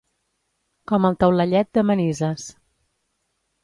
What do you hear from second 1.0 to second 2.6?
el taulellet de Manises.